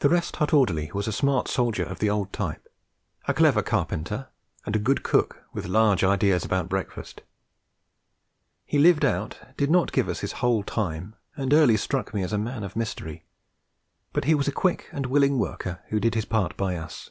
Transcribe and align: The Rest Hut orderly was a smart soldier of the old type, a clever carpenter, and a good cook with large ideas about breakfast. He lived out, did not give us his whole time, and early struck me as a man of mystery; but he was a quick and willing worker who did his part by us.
The 0.00 0.10
Rest 0.10 0.36
Hut 0.36 0.52
orderly 0.52 0.90
was 0.92 1.08
a 1.08 1.10
smart 1.10 1.48
soldier 1.48 1.84
of 1.84 2.00
the 2.00 2.10
old 2.10 2.34
type, 2.34 2.68
a 3.26 3.32
clever 3.32 3.62
carpenter, 3.62 4.28
and 4.66 4.76
a 4.76 4.78
good 4.78 5.02
cook 5.02 5.42
with 5.54 5.64
large 5.64 6.04
ideas 6.04 6.44
about 6.44 6.68
breakfast. 6.68 7.22
He 8.66 8.78
lived 8.78 9.06
out, 9.06 9.38
did 9.56 9.70
not 9.70 9.90
give 9.90 10.10
us 10.10 10.20
his 10.20 10.32
whole 10.44 10.62
time, 10.62 11.14
and 11.34 11.54
early 11.54 11.78
struck 11.78 12.12
me 12.12 12.22
as 12.22 12.34
a 12.34 12.36
man 12.36 12.62
of 12.62 12.76
mystery; 12.76 13.24
but 14.12 14.24
he 14.26 14.34
was 14.34 14.48
a 14.48 14.52
quick 14.52 14.90
and 14.92 15.06
willing 15.06 15.38
worker 15.38 15.80
who 15.88 15.98
did 15.98 16.14
his 16.14 16.26
part 16.26 16.54
by 16.58 16.76
us. 16.76 17.08